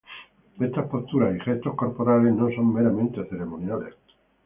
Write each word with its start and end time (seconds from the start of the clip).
Estas 0.59 0.87
posturas 0.89 1.35
y 1.35 1.39
gestos 1.41 1.75
corporales 1.75 2.33
no 2.33 2.49
son 2.55 2.73
meramente 2.73 3.23
ceremoniales. 3.29 3.93